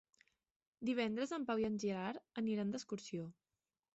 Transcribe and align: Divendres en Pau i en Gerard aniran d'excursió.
Divendres 0.89 1.33
en 1.37 1.43
Pau 1.51 1.61
i 1.63 1.67
en 1.69 1.77
Gerard 1.85 2.41
aniran 2.43 2.75
d'excursió. 2.77 3.29